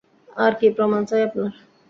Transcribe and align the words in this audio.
আর 0.37 0.51
কী 0.59 0.67
প্রমাণ 0.77 1.01
চাই 1.09 1.21
আপনার? 1.27 1.51